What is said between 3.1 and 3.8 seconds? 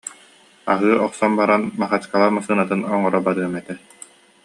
барыам этэ